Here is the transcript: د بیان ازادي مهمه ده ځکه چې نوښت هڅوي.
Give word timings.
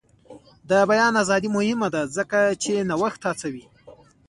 د 0.69 0.71
بیان 0.89 1.13
ازادي 1.23 1.49
مهمه 1.57 1.87
ده 1.93 2.01
ځکه 2.17 2.39
چې 2.63 2.73
نوښت 2.89 3.21
هڅوي. 3.29 3.65